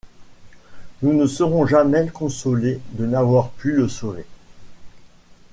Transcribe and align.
Nous 1.03 1.13
ne 1.13 1.27
serons 1.27 1.67
jamais 1.67 2.07
consolés 2.09 2.79
de 2.93 3.05
n'avoir 3.05 3.51
pu 3.51 3.71
le 3.73 3.87
sauver. 3.87 4.25